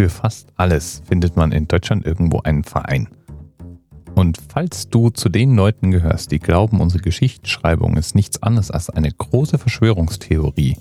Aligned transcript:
Für 0.00 0.08
fast 0.08 0.48
alles 0.56 1.02
findet 1.06 1.36
man 1.36 1.52
in 1.52 1.68
Deutschland 1.68 2.06
irgendwo 2.06 2.40
einen 2.40 2.64
Verein. 2.64 3.08
Und 4.14 4.38
falls 4.48 4.88
du 4.88 5.10
zu 5.10 5.28
den 5.28 5.54
Leuten 5.54 5.90
gehörst, 5.90 6.30
die 6.30 6.38
glauben, 6.38 6.80
unsere 6.80 7.02
Geschichtsschreibung 7.02 7.98
ist 7.98 8.14
nichts 8.14 8.42
anderes 8.42 8.70
als 8.70 8.88
eine 8.88 9.12
große 9.12 9.58
Verschwörungstheorie 9.58 10.78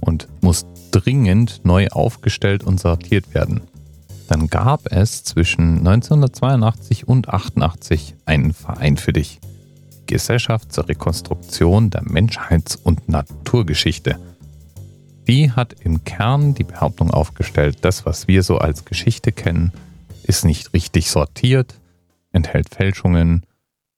und 0.00 0.28
muss 0.42 0.66
dringend 0.90 1.62
neu 1.64 1.88
aufgestellt 1.88 2.62
und 2.62 2.78
sortiert 2.78 3.32
werden, 3.32 3.62
dann 4.28 4.48
gab 4.48 4.92
es 4.92 5.24
zwischen 5.24 5.78
1982 5.78 7.08
und 7.08 7.30
88 7.30 8.16
einen 8.26 8.52
Verein 8.52 8.98
für 8.98 9.14
dich. 9.14 9.40
Gesellschaft 10.06 10.74
zur 10.74 10.90
Rekonstruktion 10.90 11.88
der 11.88 12.02
Menschheits- 12.02 12.76
und 12.76 13.08
Naturgeschichte. 13.08 14.18
Die 15.28 15.52
hat 15.52 15.74
im 15.74 16.04
Kern 16.04 16.54
die 16.54 16.64
Behauptung 16.64 17.10
aufgestellt, 17.10 17.78
das, 17.82 18.06
was 18.06 18.28
wir 18.28 18.42
so 18.42 18.56
als 18.58 18.86
Geschichte 18.86 19.30
kennen, 19.30 19.72
ist 20.22 20.46
nicht 20.46 20.72
richtig 20.72 21.10
sortiert, 21.10 21.78
enthält 22.32 22.70
Fälschungen, 22.74 23.44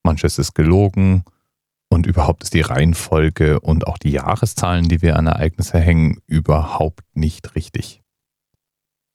manches 0.03 0.37
ist 0.39 0.53
gelogen 0.53 1.23
und 1.89 2.05
überhaupt 2.05 2.43
ist 2.43 2.53
die 2.53 2.61
Reihenfolge 2.61 3.61
und 3.61 3.87
auch 3.87 3.97
die 3.97 4.11
Jahreszahlen, 4.11 4.89
die 4.89 5.01
wir 5.01 5.15
an 5.15 5.27
Ereignisse 5.27 5.79
hängen, 5.79 6.19
überhaupt 6.27 7.05
nicht 7.13 7.55
richtig. 7.55 8.01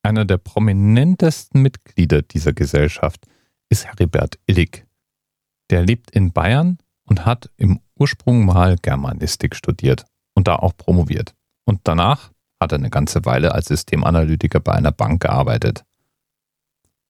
Einer 0.02 0.24
der 0.24 0.38
prominentesten 0.38 1.60
Mitglieder 1.60 2.22
dieser 2.22 2.54
Gesellschaft 2.54 3.26
ist 3.68 3.84
Heribert 3.84 4.38
Illig. 4.46 4.86
Der 5.68 5.82
lebt 5.82 6.12
in 6.12 6.32
Bayern 6.32 6.78
und 7.04 7.26
hat 7.26 7.50
im 7.58 7.80
Ursprung 7.98 8.46
mal 8.46 8.76
Germanistik 8.80 9.54
studiert 9.54 10.06
und 10.34 10.48
da 10.48 10.56
auch 10.56 10.76
promoviert. 10.76 11.35
Und 11.66 11.80
danach 11.84 12.32
hat 12.58 12.72
er 12.72 12.78
eine 12.78 12.88
ganze 12.88 13.26
Weile 13.26 13.52
als 13.52 13.66
Systemanalytiker 13.66 14.60
bei 14.60 14.72
einer 14.72 14.92
Bank 14.92 15.20
gearbeitet. 15.20 15.84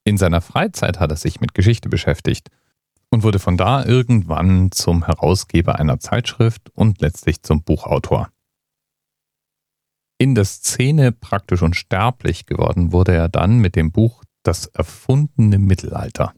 In 0.02 0.18
seiner 0.18 0.40
Freizeit 0.40 0.98
hat 0.98 1.10
er 1.10 1.16
sich 1.16 1.40
mit 1.40 1.54
Geschichte 1.54 1.88
beschäftigt 1.88 2.48
und 3.10 3.22
wurde 3.22 3.38
von 3.38 3.56
da 3.56 3.84
irgendwann 3.84 4.72
zum 4.72 5.06
Herausgeber 5.06 5.76
einer 5.78 6.00
Zeitschrift 6.00 6.70
und 6.74 7.00
letztlich 7.00 7.42
zum 7.42 7.62
Buchautor 7.62 8.30
in 10.18 10.34
der 10.34 10.44
Szene 10.44 11.12
praktisch 11.12 11.62
unsterblich 11.62 12.46
geworden 12.46 12.92
wurde 12.92 13.14
er 13.14 13.28
dann 13.28 13.58
mit 13.58 13.76
dem 13.76 13.92
Buch 13.92 14.24
Das 14.42 14.66
erfundene 14.66 15.58
Mittelalter. 15.58 16.32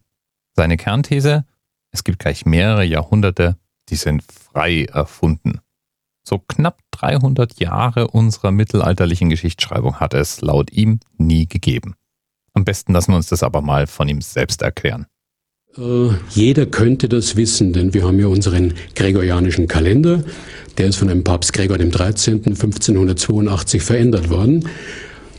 Seine 0.56 0.76
Kernthese, 0.76 1.44
es 1.90 2.04
gibt 2.04 2.18
gleich 2.18 2.44
mehrere 2.44 2.84
Jahrhunderte, 2.84 3.56
die 3.88 3.96
sind 3.96 4.22
frei 4.22 4.84
erfunden. 4.84 5.60
So 6.28 6.40
knapp 6.46 6.82
300 6.90 7.58
Jahre 7.58 8.08
unserer 8.08 8.50
mittelalterlichen 8.50 9.30
Geschichtsschreibung 9.30 9.98
hat 9.98 10.12
es 10.12 10.42
laut 10.42 10.70
ihm 10.70 11.00
nie 11.16 11.48
gegeben. 11.48 11.94
Am 12.52 12.66
besten 12.66 12.92
lassen 12.92 13.12
wir 13.12 13.16
uns 13.16 13.28
das 13.28 13.42
aber 13.42 13.62
mal 13.62 13.86
von 13.86 14.10
ihm 14.10 14.20
selbst 14.20 14.60
erklären. 14.60 15.06
Äh, 15.78 16.10
jeder 16.28 16.66
könnte 16.66 17.08
das 17.08 17.36
wissen, 17.36 17.72
denn 17.72 17.94
wir 17.94 18.04
haben 18.04 18.20
ja 18.20 18.26
unseren 18.26 18.74
gregorianischen 18.94 19.68
Kalender. 19.68 20.22
Der 20.76 20.88
ist 20.88 20.96
von 20.96 21.08
dem 21.08 21.24
Papst 21.24 21.54
Gregor 21.54 21.78
13. 21.78 22.44
1582 22.44 23.82
verändert 23.82 24.28
worden, 24.28 24.68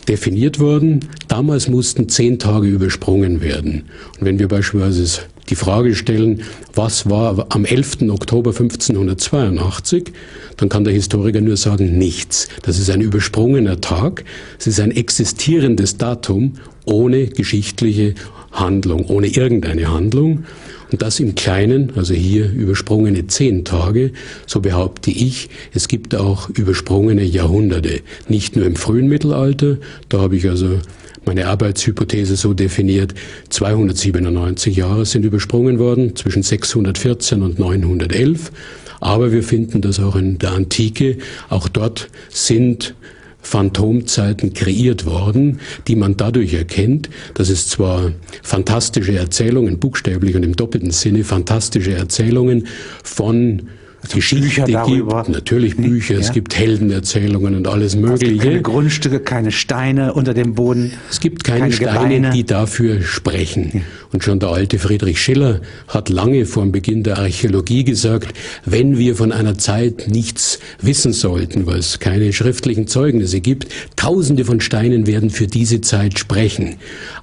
definiert 0.09 0.59
worden. 0.59 1.05
Damals 1.27 1.69
mussten 1.69 2.09
zehn 2.09 2.39
Tage 2.39 2.67
übersprungen 2.67 3.41
werden. 3.41 3.83
Und 4.19 4.25
wenn 4.25 4.39
wir 4.39 4.47
beispielsweise 4.47 5.21
die 5.49 5.55
Frage 5.55 5.95
stellen, 5.95 6.41
was 6.73 7.09
war 7.09 7.45
am 7.49 7.65
11. 7.65 8.09
Oktober 8.09 8.51
1582, 8.51 10.11
dann 10.57 10.69
kann 10.69 10.83
der 10.83 10.93
Historiker 10.93 11.41
nur 11.41 11.57
sagen, 11.57 11.97
nichts. 11.97 12.49
Das 12.63 12.79
ist 12.79 12.89
ein 12.89 13.01
übersprungener 13.01 13.81
Tag. 13.81 14.25
Es 14.59 14.67
ist 14.67 14.79
ein 14.79 14.91
existierendes 14.91 15.97
Datum 15.97 16.55
ohne 16.85 17.27
geschichtliche 17.27 18.15
Handlung, 18.51 19.05
ohne 19.05 19.27
irgendeine 19.27 19.91
Handlung. 19.91 20.45
Und 20.91 21.01
das 21.01 21.19
im 21.19 21.35
Kleinen, 21.35 21.93
also 21.95 22.13
hier 22.13 22.51
übersprungene 22.51 23.27
zehn 23.27 23.63
Tage, 23.63 24.11
so 24.47 24.59
behaupte 24.59 25.11
ich, 25.11 25.49
es 25.73 25.87
gibt 25.87 26.15
auch 26.15 26.49
übersprungene 26.49 27.23
Jahrhunderte. 27.23 28.01
Nicht 28.27 28.55
nur 28.55 28.65
im 28.65 28.75
frühen 28.75 29.07
Mittelalter, 29.07 29.77
da 30.09 30.19
habe 30.19 30.35
ich 30.35 30.49
also 30.49 30.79
meine 31.25 31.47
Arbeitshypothese 31.47 32.35
so 32.35 32.53
definiert, 32.53 33.13
297 33.49 34.75
Jahre 34.75 35.05
sind 35.05 35.25
übersprungen 35.25 35.77
worden, 35.77 36.15
zwischen 36.15 36.41
614 36.41 37.43
und 37.43 37.59
911. 37.59 38.51
Aber 38.99 39.31
wir 39.31 39.43
finden 39.43 39.81
das 39.81 39.99
auch 39.99 40.15
in 40.15 40.39
der 40.39 40.53
Antike. 40.53 41.17
Auch 41.49 41.69
dort 41.69 42.09
sind 42.29 42.95
Phantomzeiten 43.41 44.53
kreiert 44.53 45.05
worden, 45.05 45.59
die 45.87 45.95
man 45.95 46.17
dadurch 46.17 46.53
erkennt, 46.53 47.09
dass 47.33 47.49
es 47.49 47.67
zwar 47.67 48.11
fantastische 48.43 49.17
Erzählungen, 49.17 49.79
buchstäblich 49.79 50.35
und 50.35 50.43
im 50.43 50.55
doppelten 50.55 50.91
Sinne 50.91 51.23
fantastische 51.23 51.93
Erzählungen 51.93 52.67
von 53.03 53.69
also 54.01 54.15
Geschichte 54.15 54.63
darüber. 54.65 55.23
gibt, 55.23 55.35
natürlich 55.35 55.75
Bücher, 55.75 56.15
ja. 56.15 56.19
es 56.21 56.31
gibt 56.31 56.57
Heldenerzählungen 56.57 57.55
und 57.55 57.67
alles 57.67 57.95
Mögliche. 57.95 58.25
Es 58.25 58.31
gibt 58.31 58.43
keine 58.43 58.61
Grundstücke, 58.61 59.19
keine 59.19 59.51
Steine 59.51 60.13
unter 60.13 60.33
dem 60.33 60.55
Boden. 60.55 60.93
Es 61.09 61.19
gibt 61.19 61.43
keine, 61.43 61.59
keine 61.61 61.73
Steine, 61.73 62.15
Gebeine. 62.15 62.29
die 62.31 62.45
dafür 62.45 63.01
sprechen. 63.01 63.71
Ja. 63.73 63.81
Und 64.11 64.23
schon 64.23 64.39
der 64.39 64.49
alte 64.49 64.79
Friedrich 64.79 65.21
Schiller 65.21 65.61
hat 65.87 66.09
lange 66.09 66.45
vor 66.45 66.63
dem 66.63 66.71
Beginn 66.71 67.03
der 67.03 67.17
Archäologie 67.17 67.83
gesagt, 67.83 68.33
wenn 68.65 68.97
wir 68.97 69.15
von 69.15 69.31
einer 69.31 69.57
Zeit 69.57 70.07
nichts 70.07 70.59
wissen 70.81 71.13
sollten, 71.13 71.65
weil 71.67 71.79
es 71.79 71.99
keine 71.99 72.31
schriftlichen 72.33 72.87
Zeugnisse 72.87 73.41
gibt, 73.41 73.67
tausende 73.95 74.45
von 74.45 74.61
Steinen 74.61 75.07
werden 75.07 75.29
für 75.29 75.47
diese 75.47 75.81
Zeit 75.81 76.17
sprechen. 76.17 76.77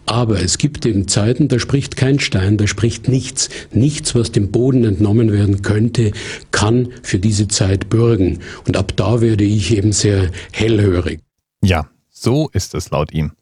Aber 0.04 0.40
es 0.40 0.58
gibt 0.58 0.86
eben 0.86 1.08
Zeiten, 1.08 1.48
da 1.48 1.58
spricht 1.58 1.96
kein 1.96 2.20
Stein, 2.20 2.56
da 2.56 2.66
spricht 2.66 3.08
nichts. 3.08 3.48
Nichts, 3.72 4.14
was 4.14 4.30
dem 4.30 4.52
Boden 4.52 4.84
entnommen 4.84 5.32
werden 5.32 5.62
könnte, 5.62 6.12
kann 6.52 6.65
für 7.02 7.18
diese 7.18 7.48
Zeit 7.48 7.88
bürgen. 7.88 8.40
Und 8.66 8.76
ab 8.76 8.92
da 8.96 9.20
werde 9.20 9.44
ich 9.44 9.76
eben 9.76 9.92
sehr 9.92 10.30
hellhörig. 10.52 11.20
Ja, 11.62 11.88
so 12.10 12.48
ist 12.52 12.74
es 12.74 12.90
laut 12.90 13.12
ihm. 13.12 13.32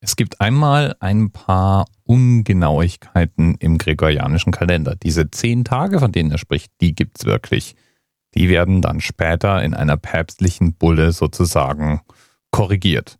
Es 0.00 0.14
gibt 0.14 0.40
einmal 0.40 0.94
ein 1.00 1.30
paar 1.30 1.86
Ungenauigkeiten 2.04 3.56
im 3.56 3.78
gregorianischen 3.78 4.52
Kalender. 4.52 4.94
Diese 4.94 5.30
zehn 5.30 5.64
Tage, 5.64 5.98
von 5.98 6.12
denen 6.12 6.30
er 6.30 6.38
spricht, 6.38 6.70
die 6.80 6.94
gibt's 6.94 7.24
wirklich. 7.24 7.74
Die 8.34 8.48
werden 8.48 8.80
dann 8.80 9.00
später 9.00 9.62
in 9.62 9.74
einer 9.74 9.96
päpstlichen 9.96 10.74
Bulle 10.74 11.12
sozusagen 11.12 12.00
korrigiert. 12.50 13.18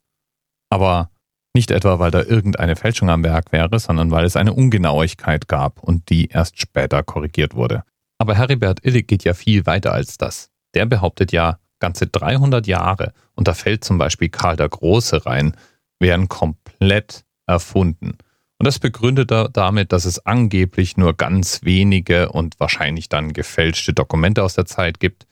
Aber 0.71 1.11
nicht 1.55 1.71
etwa, 1.73 1.99
weil 1.99 2.11
da 2.13 2.23
irgendeine 2.23 2.77
Fälschung 2.77 3.11
am 3.11 3.25
Werk 3.25 3.51
wäre, 3.51 3.81
sondern 3.81 4.11
weil 4.11 4.25
es 4.25 4.37
eine 4.37 4.53
Ungenauigkeit 4.53 5.49
gab 5.49 5.83
und 5.83 6.09
die 6.11 6.27
erst 6.27 6.61
später 6.61 7.03
korrigiert 7.03 7.55
wurde. 7.55 7.83
Aber 8.19 8.35
Heribert 8.35 8.85
Illig 8.85 9.07
geht 9.07 9.25
ja 9.25 9.35
viel 9.35 9.65
weiter 9.67 9.93
als 9.93 10.19
das. 10.19 10.51
Der 10.75 10.87
behauptet 10.87 11.33
ja, 11.33 11.59
ganze 11.79 12.07
300 12.07 12.67
Jahre, 12.67 13.13
und 13.35 13.49
da 13.49 13.55
fällt 13.55 13.85
zum 13.85 13.99
Beispiel 13.99 14.29
Karl 14.29 14.57
der 14.57 14.69
Große 14.69 15.25
rein, 15.25 15.57
wären 16.01 16.29
komplett 16.29 17.25
erfunden. 17.47 18.19
Und 18.59 18.67
das 18.67 18.81
begründet 18.81 19.31
er 19.31 19.49
damit, 19.49 19.93
dass 19.93 20.05
es 20.05 20.27
angeblich 20.27 20.97
nur 20.97 21.17
ganz 21.17 21.63
wenige 21.63 22.31
und 22.31 22.59
wahrscheinlich 22.59 23.09
dann 23.09 23.33
gefälschte 23.33 23.93
Dokumente 23.93 24.43
aus 24.43 24.55
der 24.55 24.67
Zeit 24.67 24.99
gibt 24.99 25.27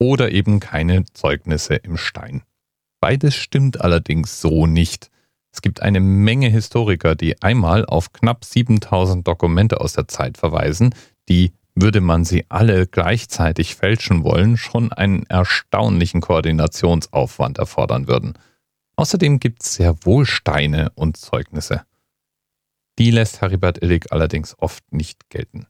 oder 0.00 0.32
eben 0.32 0.58
keine 0.58 1.04
Zeugnisse 1.04 1.76
im 1.76 1.96
Stein. 1.96 2.42
Beides 3.00 3.36
stimmt 3.36 3.80
allerdings 3.80 4.40
so 4.40 4.66
nicht. 4.66 5.10
Es 5.52 5.62
gibt 5.62 5.82
eine 5.82 6.00
Menge 6.00 6.48
Historiker, 6.48 7.14
die 7.14 7.40
einmal 7.42 7.86
auf 7.86 8.12
knapp 8.12 8.44
7000 8.44 9.26
Dokumente 9.26 9.80
aus 9.80 9.92
der 9.92 10.08
Zeit 10.08 10.36
verweisen, 10.36 10.94
die, 11.28 11.52
würde 11.74 12.00
man 12.00 12.24
sie 12.24 12.44
alle 12.48 12.86
gleichzeitig 12.86 13.74
fälschen 13.74 14.24
wollen, 14.24 14.56
schon 14.56 14.92
einen 14.92 15.24
erstaunlichen 15.26 16.20
Koordinationsaufwand 16.20 17.58
erfordern 17.58 18.06
würden. 18.06 18.34
Außerdem 18.96 19.40
gibt 19.40 19.62
es 19.62 19.74
sehr 19.74 19.96
wohl 20.04 20.24
Steine 20.24 20.92
und 20.94 21.16
Zeugnisse. 21.16 21.82
Die 22.98 23.10
lässt 23.10 23.40
Heribert 23.40 23.82
Illig 23.82 24.12
allerdings 24.12 24.56
oft 24.58 24.84
nicht 24.92 25.28
gelten. 25.28 25.66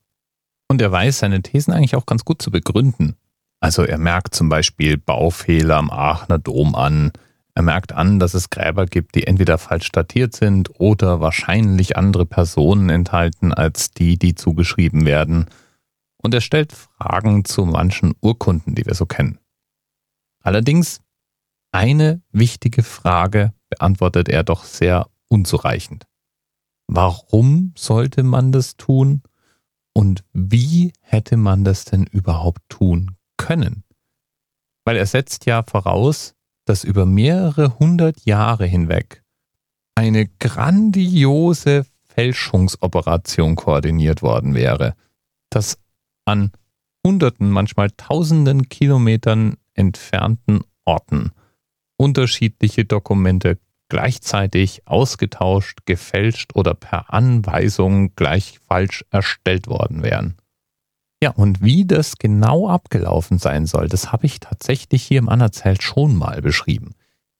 Und 0.69 0.83
er 0.83 0.93
weiß 0.93 1.21
seine 1.21 1.41
Thesen 1.43 1.73
eigentlich 1.73 1.97
auch 1.97 2.07
ganz 2.07 2.25
gut 2.25 2.43
zu 2.43 2.51
begründen. 2.51 3.17
Also 3.61 3.83
er 3.83 3.97
merkt 3.97 4.35
zum 4.35 4.51
Beispiel 4.51 4.99
Baufehler 4.99 5.77
am 5.77 5.91
Aachener 5.91 6.39
Dom 6.39 6.75
an, 6.75 7.13
er 7.55 7.63
merkt 7.63 7.93
an, 7.93 8.19
dass 8.19 8.35
es 8.35 8.51
Gräber 8.51 8.85
gibt, 8.87 9.15
die 9.15 9.27
entweder 9.29 9.59
falsch 9.59 9.93
datiert 9.93 10.35
sind 10.35 10.71
oder 10.81 11.21
wahrscheinlich 11.21 11.97
andere 11.97 12.27
Personen 12.27 12.91
enthalten 12.91 13.55
als 13.55 13.93
die, 13.93 14.19
die 14.19 14.35
zugeschrieben 14.35 15.07
werden. 15.07 15.47
Und 16.25 16.33
er 16.33 16.41
stellt 16.41 16.73
Fragen 16.73 17.45
zu 17.45 17.67
manchen 17.67 18.15
Urkunden, 18.23 18.75
die 18.75 18.87
wir 18.87 18.95
so 18.95 19.05
kennen. 19.05 19.39
Allerdings 20.41 21.03
eine 21.71 22.23
wichtige 22.33 22.83
Frage 22.83 23.53
beantwortet 23.69 24.31
er 24.31 24.43
doch 24.43 24.65
sehr 24.65 25.11
unzureichend. 25.29 26.07
Warum 26.87 27.75
sollte 27.77 28.23
man 28.23 28.53
das 28.53 28.79
tun? 28.79 29.23
Und 29.93 30.25
wie 30.33 30.95
hätte 31.01 31.37
man 31.37 31.63
das 31.63 31.85
denn 31.85 32.05
überhaupt 32.05 32.63
tun 32.71 33.17
können? 33.37 33.85
Weil 34.87 34.97
er 34.97 35.07
setzt 35.07 35.45
ja 35.45 35.63
voraus, 35.63 36.35
dass 36.65 36.85
über 36.85 37.05
mehrere 37.05 37.79
hundert 37.79 38.25
Jahre 38.25 38.65
hinweg 38.65 39.23
eine 39.95 40.27
grandiose 40.27 41.85
Fälschungsoperation 42.09 43.57
koordiniert 43.57 44.23
worden 44.23 44.55
wäre, 44.55 44.95
dass 45.51 45.79
an 46.25 46.53
hunderten, 47.07 47.51
manchmal 47.51 47.91
tausenden 47.91 48.69
Kilometern 48.69 49.57
entfernten 49.75 50.63
Orten 50.85 51.33
unterschiedliche 51.97 52.85
Dokumente 52.85 53.59
gleichzeitig 53.89 54.83
ausgetauscht, 54.87 55.81
gefälscht 55.87 56.55
oder 56.55 56.75
per 56.75 57.13
Anweisung 57.13 58.15
gleich 58.17 58.59
falsch 58.67 59.05
erstellt 59.11 59.67
worden 59.69 60.03
wären. 60.03 60.37
Ja, 61.23 61.31
und 61.31 61.63
wie 61.63 61.87
das 61.87 62.19
genau 62.19 62.69
abgelaufen 62.69 63.39
sein 63.39 63.67
soll, 63.67 63.89
das 63.89 64.13
habe 64.13 64.27
ich 64.27 64.41
tatsächlich 64.41 65.03
hier 65.05 65.19
im 65.19 65.29
Anerzählt 65.29 65.83
schon 65.83 66.17
mal 66.17 66.43
beschrieben. 66.43 66.95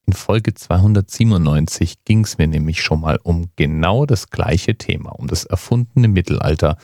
In 0.07 0.13
Folge 0.13 0.55
297 0.55 2.05
ging 2.05 2.25
es 2.25 2.39
mir 2.39 2.47
nämlich 2.47 2.83
schon 2.83 3.01
mal 3.01 3.19
um 3.23 3.51
genau 3.57 4.07
das 4.07 4.31
gleiche 4.31 4.77
Thema, 4.77 5.11
um 5.11 5.27
das 5.27 5.45
erfundene 5.45 6.09
Mittelalter 6.09 6.77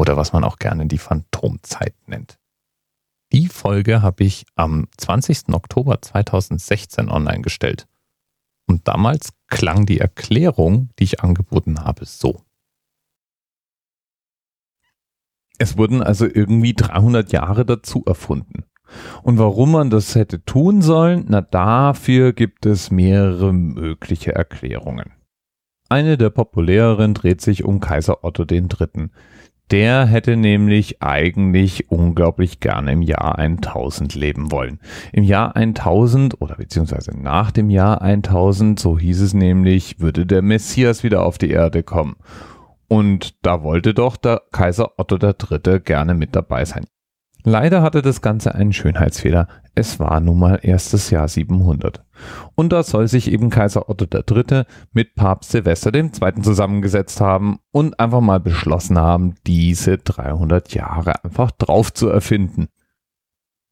oder 0.00 0.16
was 0.16 0.32
man 0.32 0.44
auch 0.44 0.58
gerne 0.58 0.86
die 0.86 0.96
Phantomzeit 0.96 1.94
nennt. 2.06 2.38
Die 3.32 3.48
Folge 3.48 4.00
habe 4.00 4.24
ich 4.24 4.46
am 4.54 4.88
20. 4.96 5.50
Oktober 5.52 6.00
2016 6.00 7.10
online 7.10 7.42
gestellt. 7.42 7.86
Und 8.66 8.88
damals 8.88 9.34
klang 9.48 9.84
die 9.84 10.00
Erklärung, 10.00 10.88
die 10.98 11.04
ich 11.04 11.20
angeboten 11.20 11.84
habe, 11.84 12.06
so. 12.06 12.40
Es 15.58 15.76
wurden 15.76 16.02
also 16.02 16.24
irgendwie 16.24 16.72
300 16.72 17.30
Jahre 17.30 17.66
dazu 17.66 18.02
erfunden. 18.06 18.64
Und 19.22 19.38
warum 19.38 19.72
man 19.72 19.90
das 19.90 20.14
hätte 20.14 20.42
tun 20.46 20.80
sollen, 20.80 21.26
na 21.28 21.42
dafür 21.42 22.32
gibt 22.32 22.64
es 22.64 22.90
mehrere 22.90 23.52
mögliche 23.52 24.34
Erklärungen. 24.34 25.12
Eine 25.90 26.16
der 26.16 26.30
populäreren 26.30 27.12
dreht 27.12 27.42
sich 27.42 27.64
um 27.64 27.80
Kaiser 27.80 28.24
Otto 28.24 28.44
III. 28.48 29.10
Der 29.70 30.04
hätte 30.06 30.36
nämlich 30.36 31.00
eigentlich 31.00 31.90
unglaublich 31.90 32.58
gerne 32.58 32.92
im 32.92 33.02
Jahr 33.02 33.38
1000 33.38 34.16
leben 34.16 34.50
wollen. 34.50 34.80
Im 35.12 35.22
Jahr 35.22 35.54
1000 35.54 36.40
oder 36.40 36.56
beziehungsweise 36.56 37.12
nach 37.16 37.52
dem 37.52 37.70
Jahr 37.70 38.02
1000, 38.02 38.80
so 38.80 38.98
hieß 38.98 39.20
es 39.20 39.32
nämlich, 39.32 40.00
würde 40.00 40.26
der 40.26 40.42
Messias 40.42 41.04
wieder 41.04 41.24
auf 41.24 41.38
die 41.38 41.50
Erde 41.50 41.84
kommen. 41.84 42.16
Und 42.88 43.36
da 43.46 43.62
wollte 43.62 43.94
doch 43.94 44.16
der 44.16 44.42
Kaiser 44.50 44.98
Otto 44.98 45.16
III. 45.16 45.78
gerne 45.78 46.14
mit 46.14 46.34
dabei 46.34 46.64
sein. 46.64 46.86
Leider 47.44 47.82
hatte 47.82 48.02
das 48.02 48.20
Ganze 48.20 48.54
einen 48.54 48.72
Schönheitsfehler. 48.72 49.48
Es 49.74 49.98
war 49.98 50.20
nun 50.20 50.38
mal 50.38 50.60
erstes 50.62 51.10
Jahr 51.10 51.28
700. 51.28 52.04
Und 52.54 52.72
da 52.72 52.82
soll 52.82 53.08
sich 53.08 53.30
eben 53.30 53.50
Kaiser 53.50 53.88
Otto 53.88 54.06
III. 54.12 54.64
mit 54.92 55.14
Papst 55.14 55.52
Silvester 55.52 55.94
II. 55.94 56.10
zusammengesetzt 56.42 57.20
haben 57.20 57.60
und 57.70 57.98
einfach 57.98 58.20
mal 58.20 58.40
beschlossen 58.40 58.98
haben, 58.98 59.36
diese 59.46 59.98
300 59.98 60.74
Jahre 60.74 61.24
einfach 61.24 61.50
drauf 61.50 61.92
zu 61.92 62.08
erfinden. 62.08 62.68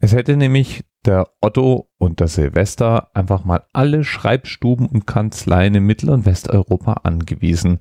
Es 0.00 0.12
hätte 0.12 0.36
nämlich 0.36 0.84
der 1.04 1.28
Otto 1.40 1.90
und 1.98 2.20
der 2.20 2.28
Silvester 2.28 3.10
einfach 3.14 3.44
mal 3.44 3.64
alle 3.72 4.04
Schreibstuben 4.04 4.86
und 4.86 5.06
Kanzleien 5.06 5.74
in 5.74 5.84
Mittel- 5.84 6.10
und 6.10 6.26
Westeuropa 6.26 6.94
angewiesen, 7.04 7.80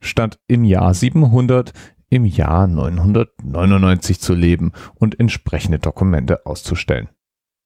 statt 0.00 0.40
im 0.48 0.64
Jahr 0.64 0.94
700 0.94 1.72
im 2.12 2.26
Jahr 2.26 2.66
999 2.66 4.20
zu 4.20 4.34
leben 4.34 4.72
und 4.96 5.18
entsprechende 5.18 5.78
Dokumente 5.78 6.44
auszustellen. 6.44 7.08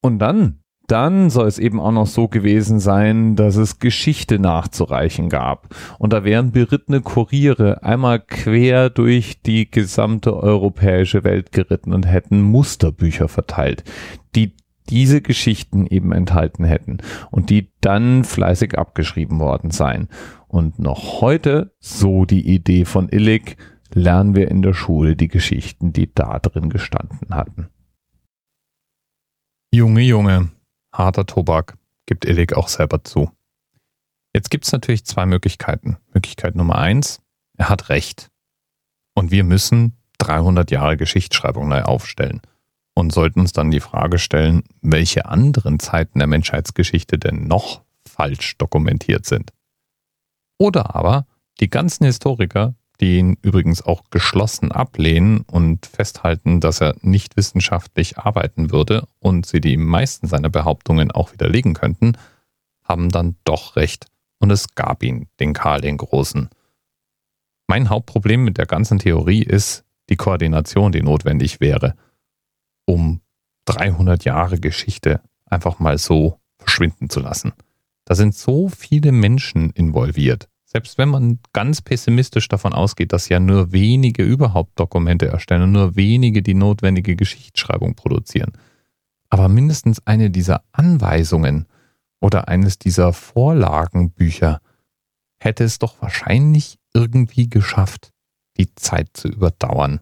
Und 0.03 0.21
dann, 0.21 0.61
dann 0.87 1.31
soll 1.31 1.49
es 1.49 1.59
eben 1.59 1.81
auch 1.81 1.91
noch 1.91 2.07
so 2.07 2.29
gewesen 2.29 2.79
sein, 2.79 3.35
dass 3.35 3.57
es 3.57 3.81
Geschichte 3.81 4.39
nachzureichen 4.39 5.31
gab. 5.31 5.75
Und 5.99 6.13
da 6.13 6.23
wären 6.23 6.53
berittene 6.53 7.01
Kuriere 7.01 7.83
einmal 7.83 8.21
quer 8.21 8.89
durch 8.89 9.43
die 9.43 9.69
gesamte 9.69 10.37
europäische 10.37 11.25
Welt 11.25 11.51
geritten 11.51 11.93
und 11.93 12.07
hätten 12.07 12.41
Musterbücher 12.41 13.27
verteilt, 13.27 13.83
die 14.37 14.55
diese 14.89 15.23
Geschichten 15.23 15.89
eben 15.89 16.13
enthalten 16.13 16.63
hätten 16.63 16.99
und 17.33 17.51
die 17.51 17.73
dann 17.81 18.23
fleißig 18.23 18.79
abgeschrieben 18.79 19.41
worden 19.41 19.73
seien. 19.73 20.07
Und 20.47 20.79
noch 20.79 21.21
heute, 21.21 21.73
so 21.81 22.25
die 22.25 22.47
Idee 22.49 22.85
von 22.85 23.09
Illig, 23.09 23.57
lernen 23.97 24.35
wir 24.35 24.51
in 24.51 24.61
der 24.61 24.75
Schule 24.75 25.17
die 25.17 25.29
Geschichten, 25.29 25.93
die 25.93 26.13
da 26.15 26.39
drin 26.39 26.69
gestanden 26.69 27.35
hatten. 27.35 27.71
Junge, 29.73 30.03
Junge, 30.03 30.51
harter 30.93 31.25
Tobak, 31.25 31.79
gibt 32.05 32.27
Illig 32.27 32.55
auch 32.55 32.69
selber 32.69 33.05
zu. 33.05 33.31
Jetzt 34.35 34.51
gibt 34.51 34.67
es 34.67 34.73
natürlich 34.73 35.07
zwei 35.07 35.25
Möglichkeiten. 35.25 35.97
Möglichkeit 36.13 36.57
Nummer 36.57 36.77
eins, 36.77 37.23
er 37.57 37.71
hat 37.71 37.89
recht. 37.89 38.31
Und 39.15 39.31
wir 39.31 39.45
müssen 39.45 39.97
300 40.19 40.71
Jahre 40.71 40.99
Geschichtsschreibung 40.99 41.69
neu 41.69 41.83
aufstellen 41.83 42.43
und 42.95 43.15
sollten 43.15 43.41
uns 43.41 43.55
dann 43.55 43.71
die 43.71 43.81
Frage 43.81 44.19
stellen, 44.19 44.63
welche 44.83 45.25
anderen 45.25 45.79
Zeiten 45.79 46.19
der 46.19 46.29
Menschheitsgeschichte 46.29 47.19
denn 47.19 47.49
noch 47.49 47.83
falsch 48.07 48.59
dokumentiert 48.59 49.25
sind. 49.25 49.55
Oder 50.59 50.95
aber 50.95 51.27
die 51.61 51.71
ganzen 51.71 52.05
Historiker 52.05 52.75
die 53.01 53.19
ihn 53.19 53.37
übrigens 53.43 53.83
auch 53.83 54.05
geschlossen 54.11 54.73
ablehnen 54.73 55.41
und 55.41 55.87
festhalten, 55.87 56.61
dass 56.61 56.81
er 56.81 56.97
nicht 57.03 57.37
wissenschaftlich 57.37 58.19
arbeiten 58.19 58.71
würde 58.71 59.07
und 59.19 59.47
sie 59.47 59.61
die 59.61 59.77
meisten 59.77 60.27
seiner 60.27 60.49
Behauptungen 60.49 61.11
auch 61.11 61.33
widerlegen 61.33 61.75
könnten, 61.75 62.17
haben 62.83 63.11
dann 63.11 63.37
doch 63.45 63.77
recht 63.77 64.07
und 64.39 64.51
es 64.51 64.75
gab 64.75 65.03
ihn, 65.03 65.29
den 65.41 65.53
Karl 65.53 65.81
den 65.81 65.97
Großen. 65.97 66.49
Mein 67.67 67.89
Hauptproblem 67.91 68.45
mit 68.45 68.59
der 68.59 68.67
ganzen 68.67 68.99
Theorie 68.99 69.43
ist 69.43 69.85
die 70.09 70.17
Koordination, 70.17 70.93
die 70.93 71.03
notwendig 71.03 71.61
wäre, 71.61 71.97
um 72.85 73.21
300 73.65 74.25
Jahre 74.25 74.61
Geschichte 74.61 75.21
einfach 75.45 75.79
mal 75.79 75.99
so 75.99 76.39
verschwinden 76.59 77.11
zu 77.11 77.21
lassen. 77.21 77.53
Da 78.05 78.15
sind 78.15 78.35
so 78.35 78.69
viele 78.69 79.11
Menschen 79.11 79.71
involviert, 79.71 80.49
selbst 80.67 80.99
wenn 80.99 81.09
man 81.09 81.39
ganz 81.53 81.81
pessimistisch 81.81 82.49
davon 82.49 82.73
ausgeht, 82.73 83.13
dass 83.13 83.29
ja 83.29 83.39
nur 83.39 83.73
wenige 83.73 84.25
überhaupt 84.25 84.79
Dokumente 84.79 85.29
erstellen 85.29 85.63
und 85.63 85.73
nur 85.73 85.97
wenige 85.97 86.43
die 86.43 86.55
notwendige 86.55 87.15
Geschichtsschreibung 87.15 87.95
produzieren. 87.95 88.53
Aber 89.31 89.49
mindestens 89.49 90.05
eine 90.07 90.29
dieser 90.29 90.63
Anweisungen 90.73 91.67
oder 92.21 92.49
eines 92.49 92.79
dieser 92.79 93.13
Vorlagenbücher 93.13 94.61
hätte 95.39 95.65
es 95.65 95.79
doch 95.79 96.03
wahrscheinlich 96.03 96.79
irgendwie 96.93 97.49
geschafft, 97.49 98.11
die 98.57 98.75
Zeit 98.75 99.11
zu 99.13 99.29
überdauern. 99.29 100.01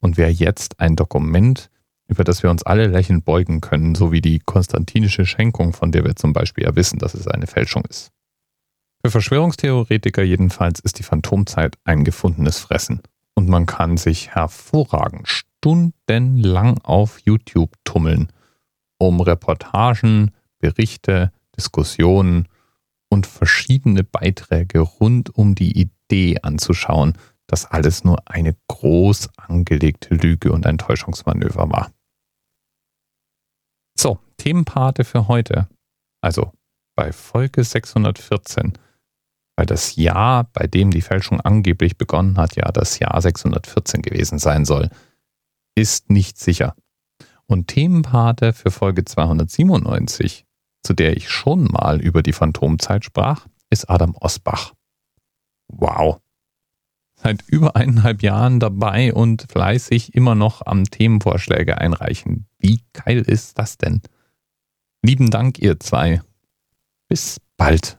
Und 0.00 0.16
wer 0.16 0.32
jetzt 0.32 0.80
ein 0.80 0.96
Dokument, 0.96 1.70
über 2.08 2.24
das 2.24 2.42
wir 2.42 2.50
uns 2.50 2.64
alle 2.64 2.88
lächelnd 2.88 3.24
beugen 3.24 3.60
können, 3.60 3.94
so 3.94 4.10
wie 4.10 4.20
die 4.20 4.40
konstantinische 4.40 5.24
Schenkung, 5.24 5.72
von 5.72 5.92
der 5.92 6.04
wir 6.04 6.16
zum 6.16 6.32
Beispiel 6.32 6.64
ja 6.64 6.74
wissen, 6.74 6.98
dass 6.98 7.14
es 7.14 7.28
eine 7.28 7.46
Fälschung 7.46 7.84
ist, 7.88 8.10
für 9.04 9.10
Verschwörungstheoretiker 9.10 10.22
jedenfalls 10.22 10.80
ist 10.80 10.98
die 10.98 11.02
Phantomzeit 11.02 11.76
ein 11.84 12.04
gefundenes 12.04 12.58
Fressen. 12.58 13.02
Und 13.34 13.50
man 13.50 13.66
kann 13.66 13.98
sich 13.98 14.30
hervorragend 14.30 15.28
stundenlang 15.28 16.78
auf 16.82 17.18
YouTube 17.20 17.74
tummeln, 17.84 18.32
um 18.96 19.20
Reportagen, 19.20 20.30
Berichte, 20.58 21.32
Diskussionen 21.54 22.48
und 23.10 23.26
verschiedene 23.26 24.04
Beiträge 24.04 24.80
rund 24.80 25.34
um 25.34 25.54
die 25.54 25.78
Idee 25.78 26.38
anzuschauen, 26.40 27.18
dass 27.46 27.66
alles 27.66 28.04
nur 28.04 28.22
eine 28.24 28.56
groß 28.68 29.28
angelegte 29.36 30.14
Lüge 30.14 30.50
und 30.50 30.64
ein 30.64 30.78
Täuschungsmanöver 30.78 31.70
war. 31.70 31.92
So, 33.98 34.18
Themenpate 34.38 35.04
für 35.04 35.28
heute. 35.28 35.68
Also 36.22 36.52
bei 36.96 37.12
Folge 37.12 37.62
614 37.62 38.72
weil 39.56 39.66
das 39.66 39.96
Jahr, 39.96 40.44
bei 40.52 40.66
dem 40.66 40.90
die 40.90 41.00
Fälschung 41.00 41.40
angeblich 41.40 41.96
begonnen 41.96 42.36
hat, 42.36 42.56
ja 42.56 42.70
das 42.72 42.98
Jahr 42.98 43.20
614 43.20 44.02
gewesen 44.02 44.38
sein 44.38 44.64
soll, 44.64 44.90
ist 45.74 46.10
nicht 46.10 46.38
sicher. 46.38 46.74
Und 47.46 47.68
Themenpate 47.68 48.52
für 48.52 48.70
Folge 48.70 49.04
297, 49.04 50.46
zu 50.82 50.94
der 50.94 51.16
ich 51.16 51.28
schon 51.28 51.64
mal 51.64 52.00
über 52.00 52.22
die 52.22 52.32
Phantomzeit 52.32 53.04
sprach, 53.04 53.46
ist 53.70 53.90
Adam 53.90 54.14
Osbach. 54.16 54.72
Wow. 55.68 56.20
Seit 57.16 57.42
über 57.48 57.76
eineinhalb 57.76 58.22
Jahren 58.22 58.60
dabei 58.60 59.14
und 59.14 59.46
fleißig 59.50 60.14
immer 60.14 60.34
noch 60.34 60.62
am 60.66 60.84
Themenvorschläge 60.84 61.78
einreichen. 61.78 62.46
Wie 62.58 62.82
geil 62.92 63.20
ist 63.20 63.58
das 63.58 63.78
denn? 63.78 64.02
Lieben 65.02 65.30
Dank, 65.30 65.58
ihr 65.58 65.78
zwei. 65.80 66.22
Bis 67.08 67.40
bald. 67.56 67.98